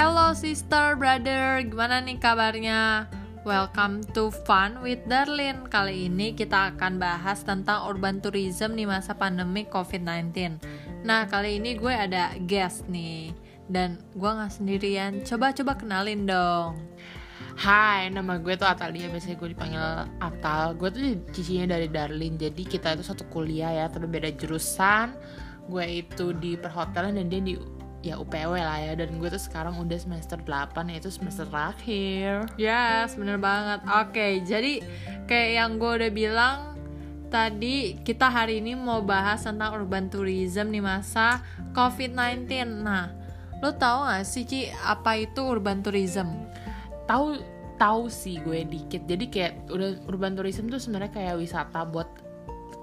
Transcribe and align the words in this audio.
Hello 0.00 0.32
sister, 0.32 0.96
brother, 0.96 1.60
gimana 1.60 2.00
nih 2.00 2.16
kabarnya? 2.16 3.04
Welcome 3.44 4.00
to 4.16 4.32
Fun 4.48 4.80
with 4.80 5.04
Darlin 5.04 5.68
Kali 5.68 6.08
ini 6.08 6.32
kita 6.32 6.72
akan 6.72 6.96
bahas 6.96 7.44
tentang 7.44 7.84
urban 7.84 8.16
tourism 8.24 8.80
di 8.80 8.88
masa 8.88 9.12
pandemi 9.12 9.68
COVID-19 9.68 10.56
Nah 11.04 11.28
kali 11.28 11.60
ini 11.60 11.76
gue 11.76 11.92
ada 11.92 12.32
guest 12.48 12.88
nih. 12.88 13.36
Dan 13.68 14.00
gue 14.16 14.24
gak 14.24 14.56
sendirian, 14.56 15.20
coba-coba 15.20 15.76
kenalin 15.76 16.24
dong. 16.24 16.80
Hai, 17.60 18.08
nama 18.08 18.40
gue 18.40 18.56
tuh 18.56 18.72
Atalia, 18.72 19.04
biasanya 19.12 19.36
gue 19.36 19.52
dipanggil 19.52 19.84
Atal. 20.16 20.80
Gue 20.80 20.88
tuh 20.88 21.04
cicinya 21.28 21.76
dari 21.76 21.92
Darlin, 21.92 22.40
jadi 22.40 22.62
kita 22.64 22.96
itu 22.96 23.04
satu 23.04 23.28
kuliah 23.28 23.84
ya, 23.84 23.92
tapi 23.92 24.08
beda 24.08 24.32
jurusan. 24.32 25.12
Gue 25.68 26.00
itu 26.00 26.32
di 26.32 26.56
perhotelan 26.56 27.20
dan 27.20 27.28
dia 27.28 27.44
di 27.44 27.54
ya 28.00 28.20
UPW 28.20 28.56
lah 28.56 28.78
ya. 28.80 28.92
Dan 28.96 29.20
gue 29.20 29.28
tuh 29.28 29.40
sekarang 29.40 29.76
udah 29.80 29.98
semester 29.98 30.40
8 30.40 30.74
yaitu 30.92 31.08
semester 31.12 31.48
terakhir. 31.48 32.48
Yes, 32.56 33.16
bener 33.16 33.36
banget. 33.36 33.84
Oke, 33.86 34.42
jadi 34.44 34.80
kayak 35.24 35.50
yang 35.54 35.70
gue 35.78 35.92
udah 36.04 36.12
bilang 36.12 36.56
Tadi 37.30 38.02
kita 38.02 38.26
hari 38.26 38.58
ini 38.58 38.74
mau 38.74 39.06
bahas 39.06 39.46
tentang 39.46 39.78
urban 39.78 40.10
tourism 40.10 40.74
di 40.74 40.82
masa 40.82 41.38
COVID-19 41.78 42.50
Nah, 42.82 43.06
lo 43.62 43.70
tau 43.78 44.02
gak 44.02 44.26
sih 44.26 44.42
Ci, 44.42 44.66
apa 44.82 45.14
itu 45.14 45.38
urban 45.38 45.78
tourism? 45.78 46.50
tahu 47.10 47.42
tahu 47.80 48.06
sih 48.06 48.38
gue 48.38 48.62
dikit. 48.62 49.02
Jadi 49.08 49.26
kayak 49.26 49.66
udah 49.66 50.06
urban 50.06 50.38
tourism 50.38 50.70
tuh 50.70 50.78
sebenarnya 50.78 51.10
kayak 51.10 51.40
wisata 51.42 51.82
buat 51.88 52.06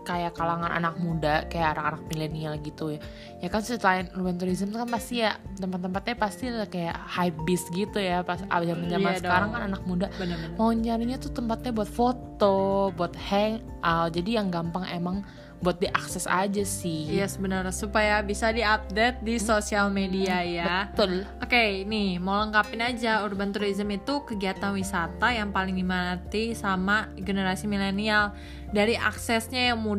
kayak 0.08 0.32
kalangan 0.32 0.72
anak 0.72 0.96
muda 0.96 1.44
kayak 1.52 1.76
anak-anak 1.76 2.08
milenial 2.08 2.56
gitu 2.64 2.96
ya. 2.96 3.00
Ya 3.44 3.52
kan 3.52 3.60
selain 3.60 4.08
urban 4.16 4.40
tourism 4.40 4.72
kan 4.72 4.88
pasti 4.88 5.20
ya 5.20 5.36
tempat-tempatnya 5.60 6.16
pasti 6.16 6.48
kayak 6.72 6.96
high 6.96 7.36
beast 7.44 7.68
gitu 7.76 8.00
ya 8.00 8.24
pas 8.24 8.40
zaman 8.40 8.88
zaman 8.88 9.12
Iya 9.12 9.20
sekarang 9.20 9.50
dong. 9.52 9.56
kan 9.60 9.64
anak 9.68 9.84
muda 9.84 10.08
Bener-bener. 10.16 10.56
mau 10.56 10.72
nyarinya 10.72 11.20
tuh 11.20 11.36
tempatnya 11.36 11.76
buat 11.76 11.92
foto 11.92 12.58
buat 12.96 13.12
hang 13.20 13.60
out 13.84 14.16
jadi 14.16 14.40
yang 14.40 14.48
gampang 14.48 14.88
emang 14.88 15.28
buat 15.58 15.82
diakses 15.82 16.30
aja 16.30 16.62
sih. 16.62 17.10
Yes, 17.10 17.42
bener. 17.42 17.66
Supaya 17.74 18.22
bisa 18.22 18.54
diupdate 18.54 19.26
di 19.26 19.42
sosial 19.42 19.90
media 19.90 20.46
ya. 20.46 20.94
betul. 20.94 21.26
Oke, 21.42 21.82
nih 21.82 22.22
mau 22.22 22.46
lengkapin 22.46 22.78
aja 22.78 23.26
urban 23.26 23.50
tourism 23.50 23.90
itu 23.90 24.22
kegiatan 24.22 24.70
wisata 24.70 25.34
yang 25.34 25.50
paling 25.50 25.74
diminati 25.74 26.54
sama 26.54 27.10
generasi 27.18 27.66
milenial. 27.66 28.38
Dari 28.70 29.02
aksesnya 29.02 29.74
yang 29.74 29.82
mudah, 29.82 29.97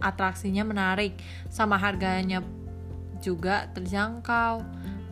atraksinya 0.00 0.62
menarik, 0.62 1.16
sama 1.48 1.80
harganya 1.80 2.44
juga 3.20 3.68
terjangkau. 3.72 4.60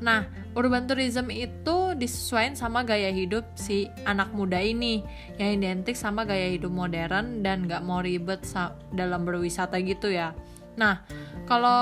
Nah, 0.05 0.29
urban 0.53 0.85
tourism 0.85 1.33
itu 1.33 1.97
disesuaikan 1.97 2.53
sama 2.53 2.85
gaya 2.85 3.09
hidup 3.09 3.47
si 3.57 3.89
anak 4.05 4.29
muda 4.37 4.61
ini 4.61 5.01
yang 5.41 5.63
identik 5.63 5.97
sama 5.97 6.29
gaya 6.29 6.53
hidup 6.53 6.69
modern 6.69 7.41
dan 7.41 7.65
gak 7.65 7.81
mau 7.81 8.05
ribet 8.05 8.45
dalam 8.93 9.25
berwisata 9.25 9.81
gitu 9.81 10.13
ya. 10.13 10.37
Nah, 10.75 11.07
kalau 11.45 11.81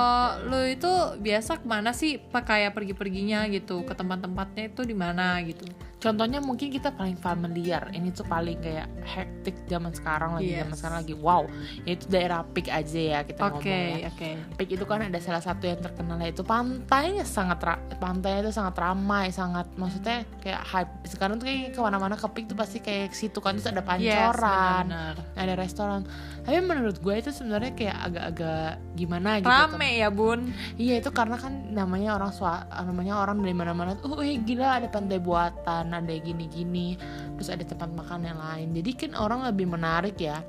lu 0.50 0.58
itu 0.66 0.90
biasa 1.16 1.62
ke 1.62 1.66
mana 1.66 1.94
sih 1.94 2.18
kayak 2.18 2.74
pergi-perginya 2.74 3.46
gitu 3.48 3.86
ke 3.86 3.94
tempat-tempatnya 3.94 4.68
itu 4.68 4.82
di 4.82 4.92
mana 4.92 5.38
gitu? 5.46 5.64
Contohnya 6.02 6.42
mungkin 6.42 6.66
kita 6.66 6.90
paling 6.98 7.14
familiar, 7.14 7.86
ini 7.94 8.10
tuh 8.10 8.26
paling 8.26 8.58
kayak 8.58 8.90
hektik 9.06 9.54
zaman 9.70 9.94
sekarang 9.94 10.34
lagi, 10.34 10.50
Yes. 10.50 10.66
zaman 10.66 10.74
sekarang 10.74 10.98
lagi 11.06 11.14
wow, 11.14 11.42
yaitu 11.86 12.10
daerah 12.10 12.42
Pik 12.42 12.74
aja 12.74 12.98
ya 12.98 13.18
kita 13.22 13.38
Oke, 13.46 13.70
ngomong 13.70 14.02
ya. 14.02 14.10
oke. 14.10 14.30
Pik 14.58 14.70
itu 14.74 14.82
kan 14.82 15.06
ada 15.06 15.14
salah 15.22 15.38
satu 15.38 15.62
yang 15.62 15.78
terkenal 15.78 16.18
yaitu 16.18 16.42
pantainya 16.42 17.22
sangat 17.22 17.62
pantainya 18.02 18.42
itu 18.42 18.50
sangat 18.50 18.74
ramai, 18.82 19.30
sangat 19.30 19.70
maksudnya 19.78 20.26
kayak 20.42 20.66
hype. 20.66 20.90
Sekarang 21.06 21.38
tuh 21.38 21.46
kayak 21.46 21.70
ke 21.70 21.78
mana-mana 21.78 22.18
ke 22.18 22.26
Pik 22.26 22.50
tuh 22.50 22.58
pasti 22.58 22.82
kayak 22.82 23.14
ke 23.14 23.16
situ 23.22 23.38
kan 23.38 23.54
terus 23.54 23.70
ada 23.70 23.78
Yes, 23.78 23.86
pancoran, 23.86 24.84
benar-benar. 24.90 25.16
ada 25.38 25.54
restoran. 25.54 26.00
Tapi 26.42 26.58
menurut 26.66 26.98
gue 26.98 27.14
itu 27.14 27.30
sebenarnya 27.30 27.78
kayak 27.78 27.96
agak-agak 28.10 28.81
gimana 28.92 29.40
gitu. 29.40 29.48
Rame 29.48 29.96
ya 29.96 30.12
bun. 30.12 30.52
Iya 30.76 31.00
itu 31.00 31.08
karena 31.10 31.40
kan 31.40 31.72
namanya 31.72 32.20
orang 32.20 32.28
swa, 32.28 32.68
namanya 32.84 33.24
orang 33.24 33.40
dari 33.40 33.56
mana-mana. 33.56 33.96
Oh 34.04 34.20
eh, 34.20 34.36
gila 34.36 34.78
ada 34.82 34.88
pantai 34.92 35.16
buatan, 35.16 35.96
ada 35.96 36.12
gini-gini, 36.12 37.00
terus 37.40 37.48
ada 37.48 37.64
tempat 37.64 37.88
makan 37.88 38.28
yang 38.28 38.36
lain. 38.36 38.68
Jadi 38.76 38.90
kan 38.92 39.10
orang 39.16 39.48
lebih 39.48 39.64
menarik 39.64 40.20
ya. 40.20 40.44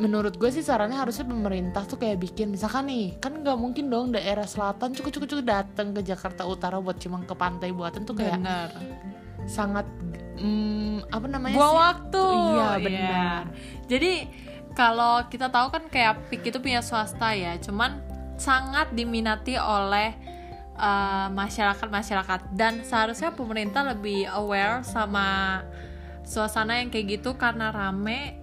Menurut 0.00 0.40
gue 0.40 0.48
sih 0.48 0.64
sarannya 0.64 0.96
harusnya 0.96 1.28
pemerintah 1.28 1.84
tuh 1.84 2.00
kayak 2.00 2.22
bikin 2.24 2.56
misalkan 2.56 2.88
nih 2.88 3.20
kan 3.20 3.36
nggak 3.36 3.58
mungkin 3.60 3.92
dong 3.92 4.16
daerah 4.16 4.48
selatan 4.48 4.96
cukup 4.96 5.12
cukup 5.12 5.28
cukup 5.28 5.44
datang 5.44 5.92
ke 5.92 6.00
Jakarta 6.00 6.48
Utara 6.48 6.80
buat 6.80 6.96
cuma 6.96 7.20
ke 7.20 7.34
pantai 7.36 7.68
buatan 7.68 8.08
tuh 8.08 8.16
kayak 8.16 8.40
Benar. 8.40 8.72
sangat 9.44 9.84
mm, 10.40 11.04
apa 11.12 11.26
namanya 11.28 11.52
Buang 11.58 11.74
sih? 11.76 11.82
waktu. 11.84 12.24
Iya 12.32 12.70
benar. 12.80 13.42
Jadi 13.92 14.12
kalau 14.80 15.28
kita 15.28 15.52
tahu 15.52 15.68
kan 15.68 15.84
kayak 15.92 16.32
PIK 16.32 16.56
itu 16.56 16.58
punya 16.64 16.80
swasta 16.80 17.36
ya, 17.36 17.60
cuman 17.60 18.00
sangat 18.40 18.88
diminati 18.96 19.60
oleh 19.60 20.16
uh, 20.80 21.28
masyarakat-masyarakat 21.36 22.56
dan 22.56 22.80
seharusnya 22.80 23.36
pemerintah 23.36 23.84
lebih 23.92 24.24
aware 24.32 24.80
sama 24.80 25.60
suasana 26.24 26.80
yang 26.80 26.88
kayak 26.88 27.20
gitu 27.20 27.36
karena 27.36 27.68
rame 27.68 28.40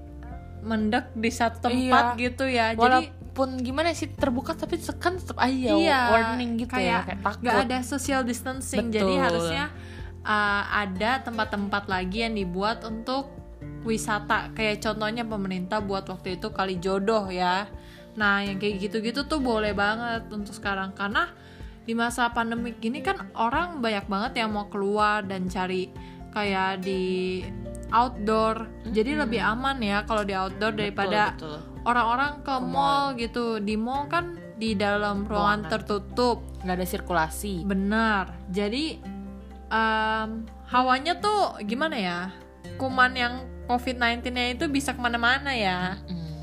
mendek 0.62 1.10
di 1.18 1.32
satu 1.34 1.74
tempat 1.74 2.06
Iya. 2.14 2.22
gitu 2.30 2.46
ya. 2.46 2.78
Jadi 2.78 2.86
Walaupun 2.86 3.58
gimana 3.66 3.90
sih 3.98 4.14
terbuka 4.14 4.54
tapi 4.54 4.78
kan 5.02 5.18
tetap 5.18 5.42
aja 5.42 5.74
iya, 5.74 6.00
warning 6.14 6.58
gitu 6.62 6.74
kayak 6.74 6.86
ya 6.86 7.00
kayak 7.06 7.22
takut. 7.22 7.42
nggak 7.46 7.58
ada 7.70 7.78
social 7.86 8.22
distancing 8.26 8.90
jadi 8.90 9.06
Betul. 9.14 9.26
harusnya 9.30 9.66
uh, 10.26 10.64
ada 10.74 11.22
tempat-tempat 11.22 11.86
lagi 11.86 12.26
yang 12.26 12.34
dibuat 12.34 12.82
untuk 12.82 13.30
wisata. 13.88 14.52
Kayak 14.52 14.84
contohnya 14.84 15.24
pemerintah 15.24 15.80
buat 15.80 16.08
waktu 16.08 16.38
itu 16.38 16.52
kali 16.52 16.80
jodoh 16.84 17.32
ya. 17.32 17.68
Nah 18.18 18.44
yang 18.44 18.58
kayak 18.58 18.84
gitu-gitu 18.90 19.24
tuh 19.30 19.40
boleh 19.40 19.72
banget 19.72 20.28
untuk 20.34 20.52
sekarang. 20.52 20.92
Karena 20.98 21.32
di 21.88 21.96
masa 21.96 22.28
pandemi 22.36 22.76
gini 22.76 23.00
kan 23.00 23.32
orang 23.32 23.80
banyak 23.80 24.12
banget 24.12 24.44
yang 24.44 24.52
mau 24.52 24.68
keluar 24.68 25.24
dan 25.24 25.48
cari 25.48 25.88
kayak 26.36 26.84
di 26.84 27.42
outdoor. 27.96 28.68
Jadi 28.92 29.16
lebih 29.16 29.40
aman 29.40 29.80
ya 29.80 30.04
kalau 30.04 30.28
di 30.28 30.36
outdoor 30.36 30.76
daripada 30.76 31.32
betul. 31.34 31.64
orang-orang 31.88 32.44
ke, 32.44 32.52
Ke 32.52 32.56
mall 32.60 33.04
gitu. 33.16 33.64
Di 33.64 33.80
mall 33.80 34.12
kan 34.12 34.36
di 34.60 34.76
dalam 34.76 35.24
ruangan 35.24 35.64
Ruangan. 35.64 35.72
tertutup. 35.72 36.44
Nggak 36.66 36.76
ada 36.84 36.88
sirkulasi. 36.90 37.64
Benar. 37.64 38.36
Jadi 38.52 39.00
em, 39.72 40.30
hawanya 40.68 41.24
tuh 41.24 41.62
gimana 41.64 41.96
ya? 41.96 42.20
Kuman 42.76 43.16
yang 43.16 43.34
covid-19 43.68 44.32
nya 44.34 44.46
itu 44.56 44.66
bisa 44.72 44.96
ke 44.96 45.00
mana-mana 45.00 45.52
ya. 45.54 46.00
Mm. 46.08 46.34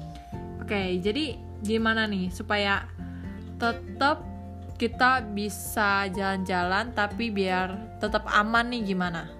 oke 0.64 0.80
jadi 1.00 1.36
gimana 1.64 2.04
nih 2.04 2.28
supaya 2.28 2.84
tetap 3.56 4.20
kita 4.76 5.24
bisa 5.32 6.10
jalan-jalan 6.10 6.92
tapi 6.92 7.30
biar 7.32 7.96
tetap 8.02 8.26
aman 8.28 8.68
nih 8.74 8.82
gimana? 8.94 9.30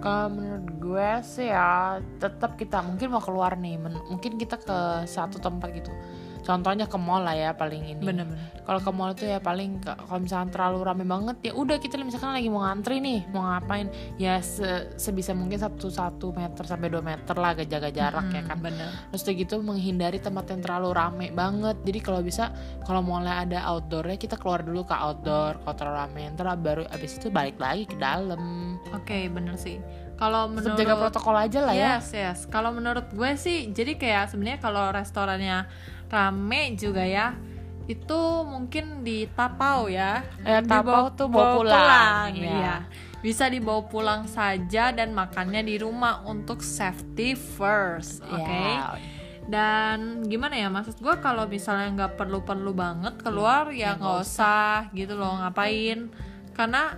Kalau 0.00 0.32
menurut 0.32 0.66
gue 0.80 1.10
sih 1.20 1.52
ya 1.52 2.00
tetap 2.16 2.56
kita 2.56 2.80
mungkin 2.80 3.12
mau 3.12 3.20
keluar 3.20 3.52
nih 3.60 3.76
mungkin 3.80 4.40
kita 4.40 4.56
ke 4.56 5.04
satu 5.04 5.36
tempat 5.36 5.68
gitu 5.76 5.92
contohnya 6.42 6.86
ke 6.88 6.98
mall 6.98 7.22
lah 7.22 7.36
ya 7.36 7.50
paling 7.54 7.82
ini. 7.96 8.02
Bener-bener 8.02 8.60
kalau 8.70 8.80
ke 8.86 8.90
mall 8.94 9.10
itu 9.18 9.26
ya 9.26 9.42
paling 9.42 9.82
kalau 9.82 10.20
misalkan 10.22 10.54
terlalu 10.54 10.78
rame 10.86 11.02
banget 11.02 11.36
ya 11.42 11.52
udah 11.58 11.82
kita 11.82 11.98
misalkan 12.06 12.30
lagi 12.30 12.46
mau 12.46 12.62
ngantri 12.62 13.02
nih 13.02 13.26
mau 13.34 13.42
ngapain? 13.42 13.90
Ya 14.14 14.38
se- 14.38 14.94
sebisa 14.94 15.34
mungkin 15.34 15.58
satu 15.58 15.90
satu 15.90 16.30
meter 16.30 16.62
sampai 16.62 16.86
2 16.86 17.02
meter 17.02 17.34
lah 17.34 17.58
jaga 17.58 17.90
jarak 17.90 18.30
ya 18.30 18.42
kan. 18.46 18.58
bener. 18.62 18.90
Terus 19.10 19.22
udah 19.26 19.34
gitu 19.34 19.54
menghindari 19.64 20.22
tempat 20.22 20.54
yang 20.54 20.62
terlalu 20.62 20.88
rame 20.94 21.26
banget. 21.34 21.76
Jadi 21.82 21.98
kalau 21.98 22.20
bisa 22.22 22.54
kalau 22.86 23.02
mulai 23.02 23.42
ada 23.48 23.58
outdoornya 23.74 24.14
kita 24.14 24.38
keluar 24.38 24.62
dulu 24.62 24.86
ke 24.86 24.94
outdoor 24.94 25.58
kalau 25.66 25.74
terlalu 25.74 25.96
rame 26.06 26.20
ntar 26.38 26.46
baru 26.60 26.86
abis 26.94 27.18
itu 27.18 27.26
balik 27.32 27.58
lagi 27.58 27.90
ke 27.90 27.96
dalam. 27.98 28.76
Oke 28.94 29.26
bener 29.26 29.58
sih 29.58 29.82
kalau 30.20 30.52
menurut 30.52 30.76
jaga 30.76 30.94
protokol 31.00 31.32
aja 31.34 31.58
lah 31.64 31.72
ya 31.72 31.96
Yes, 31.96 32.12
yes. 32.12 32.38
Kalau 32.46 32.70
menurut 32.70 33.08
gue 33.08 33.30
sih, 33.34 33.72
jadi 33.72 33.96
kayak 33.96 34.24
sebenarnya 34.28 34.60
kalau 34.60 34.92
restorannya 34.92 35.64
rame 36.06 36.76
juga 36.76 37.00
ya, 37.00 37.32
itu 37.88 38.20
mungkin 38.44 39.00
di 39.00 39.24
tapau 39.26 39.88
ya. 39.88 40.20
Eh, 40.44 40.60
tapau 40.62 41.08
Dibawa- 41.08 41.16
tuh 41.16 41.26
bawa 41.26 41.48
pulang, 41.56 42.28
iya. 42.36 42.52
iya. 42.52 42.76
Bisa 43.20 43.48
dibawa 43.48 43.84
pulang 43.84 44.24
saja 44.24 44.92
dan 44.92 45.12
makannya 45.12 45.60
di 45.60 45.76
rumah 45.76 46.20
untuk 46.22 46.60
safety 46.60 47.32
first, 47.32 48.20
oke? 48.22 48.44
Ya, 48.44 48.96
Dan 49.44 50.22
gimana 50.24 50.54
ya, 50.54 50.70
maksud 50.70 51.00
gue 51.00 51.14
kalau 51.18 51.44
misalnya 51.44 51.90
nggak 51.90 52.12
perlu-perlu 52.14 52.70
banget 52.70 53.18
keluar 53.18 53.72
ya 53.72 53.98
nggak 53.98 54.16
usah 54.22 54.86
gitu 54.94 55.18
loh 55.18 55.42
ngapain, 55.42 56.06
karena 56.54 56.94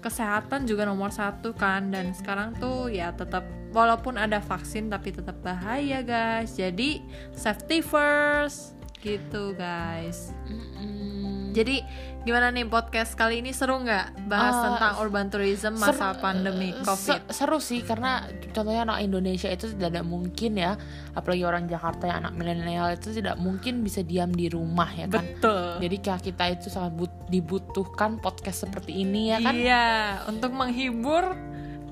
kesehatan 0.00 0.64
juga 0.64 0.86
nomor 0.88 1.10
satu 1.10 1.52
kan. 1.52 1.90
Dan 1.90 2.12
sekarang 2.16 2.56
tuh 2.56 2.88
ya 2.88 3.12
tetap 3.12 3.44
walaupun 3.74 4.16
ada 4.16 4.40
vaksin 4.40 4.88
tapi 4.88 5.12
tetap 5.12 5.36
bahaya 5.42 6.00
guys. 6.00 6.56
Jadi 6.56 7.02
safety 7.34 7.82
first 7.82 8.76
gitu 9.02 9.54
guys. 9.54 10.34
Mm-mm. 10.48 11.25
Jadi 11.56 11.80
gimana 12.20 12.50
nih 12.50 12.66
podcast 12.66 13.14
kali 13.14 13.40
ini 13.40 13.48
seru 13.50 13.78
nggak 13.78 14.28
bahas 14.28 14.52
Ah, 14.52 14.62
tentang 14.68 14.92
urban 15.00 15.26
tourism 15.26 15.72
masa 15.74 16.12
Ser- 16.12 16.20
pandemi 16.20 16.68
eh, 16.68 16.82
covid? 16.82 17.22
se- 17.22 17.32
seru 17.32 17.56
sih 17.58 17.80
karena 17.80 18.20
contohnya 18.50 18.84
anak 18.84 18.98
Indonesia 19.00 19.48
itu 19.48 19.70
tidak 19.70 19.88
ada 19.88 20.02
mungkin 20.02 20.52
ya 20.54 20.76
apalagi 21.12 21.42
orang 21.42 21.64
Jakarta 21.64 22.04
yang 22.04 22.18
anak 22.20 22.34
milenial 22.34 22.90
itu 22.90 23.08
tidak 23.10 23.38
mungkin 23.38 23.80
bisa 23.80 24.02
diam 24.02 24.28
di 24.28 24.46
rumah 24.46 24.90
ya 24.90 25.06
kan 25.06 25.22
Betul. 25.24 25.80
jadi 25.80 25.96
kayak 25.98 26.22
kita 26.24 26.44
itu 26.52 26.66
sangat 26.68 26.92
but- 26.94 27.24
dibutuhkan 27.26 28.18
podcast 28.18 28.66
seperti 28.66 28.92
ini 28.98 29.30
ya 29.30 29.38
kan 29.38 29.54
Iya, 29.54 29.86
untuk 30.26 30.50
menghibur 30.50 31.30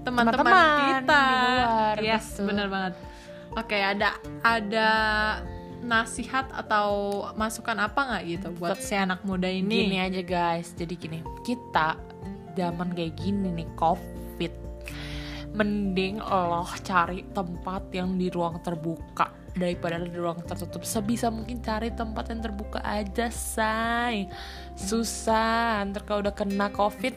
teman-teman 0.02 0.52
kita. 1.00 1.22
di 1.24 1.36
luar, 1.40 1.96
yes, 1.96 2.26
bener 2.36 2.66
banget. 2.68 2.92
Oke, 3.54 3.78
ada 3.78 4.12
ada 4.42 4.88
nasihat 5.84 6.48
atau 6.50 7.22
masukan 7.36 7.76
apa 7.76 8.00
nggak 8.00 8.24
gitu 8.26 8.48
buat 8.56 8.80
si 8.80 8.96
anak 8.96 9.20
muda 9.22 9.46
ini? 9.46 9.86
gini 9.86 9.98
aja 10.00 10.24
guys. 10.24 10.72
Jadi 10.72 10.96
gini 10.96 11.18
kita 11.44 12.00
zaman 12.56 12.96
kayak 12.96 13.14
gini 13.20 13.52
nih 13.52 13.68
covid. 13.76 14.52
Mending 15.54 16.18
lo 16.24 16.66
cari 16.82 17.22
tempat 17.30 17.92
yang 17.94 18.18
di 18.18 18.26
ruang 18.26 18.58
terbuka 18.64 19.30
daripada 19.54 20.02
di 20.02 20.18
ruang 20.18 20.42
tertutup. 20.42 20.82
Sebisa 20.82 21.30
mungkin 21.30 21.62
cari 21.62 21.94
tempat 21.94 22.34
yang 22.34 22.42
terbuka 22.42 22.82
aja 22.82 23.30
say. 23.30 24.26
Susah 24.74 25.86
ntar 25.86 26.02
kalau 26.02 26.26
udah 26.26 26.34
kena 26.34 26.74
covid 26.74 27.14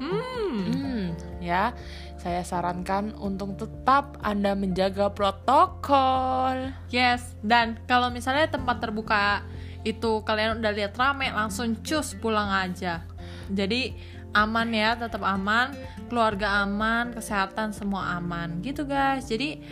Hmm, 0.00 0.64
hmm, 0.72 1.04
ya 1.44 1.76
saya 2.20 2.44
sarankan 2.44 3.16
untuk 3.16 3.56
tetap 3.56 4.20
anda 4.20 4.52
menjaga 4.52 5.08
protokol 5.12 6.72
yes. 6.92 7.36
Dan 7.40 7.80
kalau 7.88 8.12
misalnya 8.12 8.48
tempat 8.48 8.80
terbuka 8.80 9.44
itu 9.84 10.20
kalian 10.28 10.60
udah 10.60 10.72
lihat 10.76 10.96
rame, 11.00 11.32
langsung 11.32 11.72
cus 11.80 12.12
pulang 12.20 12.48
aja. 12.52 13.00
Jadi 13.48 13.96
aman 14.36 14.68
ya, 14.70 14.94
tetap 14.94 15.24
aman, 15.24 15.72
keluarga 16.12 16.62
aman, 16.68 17.16
kesehatan 17.16 17.72
semua 17.72 18.20
aman, 18.20 18.60
gitu 18.60 18.84
guys. 18.84 19.26
Jadi 19.26 19.64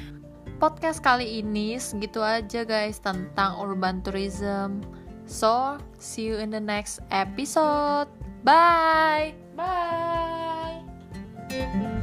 podcast 0.56 1.04
kali 1.04 1.44
ini 1.44 1.76
segitu 1.76 2.24
aja 2.24 2.64
guys 2.64 2.98
tentang 2.98 3.60
urban 3.60 4.00
tourism. 4.00 4.80
So, 5.28 5.76
see 6.00 6.32
you 6.32 6.40
in 6.40 6.48
the 6.48 6.62
next 6.62 7.04
episode. 7.12 8.08
Bye. 8.40 9.36
bye 9.52 10.07
thank 11.58 11.74
you 11.74 11.97